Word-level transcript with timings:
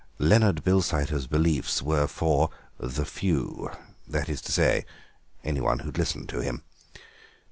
Leonard 0.17 0.63
Bilsiter's 0.63 1.27
beliefs 1.27 1.79
were 1.83 2.07
for 2.07 2.49
"the 2.79 3.05
few," 3.05 3.69
that 4.07 4.29
is 4.29 4.41
to 4.41 4.51
say, 4.51 4.83
anyone 5.43 5.77
who 5.77 5.89
would 5.89 5.99
listen 5.99 6.25
to 6.25 6.39
him. 6.39 6.63